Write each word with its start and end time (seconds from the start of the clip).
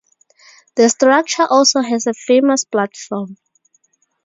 The 0.77 0.89
structure 0.89 1.45
also 1.47 1.81
has 1.81 2.07
a 2.07 2.15
famous 2.15 2.65
platform. 2.65 3.37